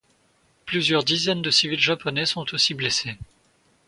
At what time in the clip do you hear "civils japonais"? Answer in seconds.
1.51-2.25